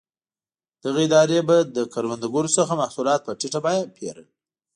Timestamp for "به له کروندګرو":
1.47-2.53